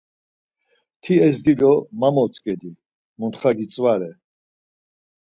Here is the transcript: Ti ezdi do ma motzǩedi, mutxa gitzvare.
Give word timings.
Ti 1.01 1.13
ezdi 1.27 1.53
do 1.59 1.71
ma 1.99 2.09
motzǩedi, 2.15 2.71
mutxa 3.19 3.51
gitzvare. 3.57 4.11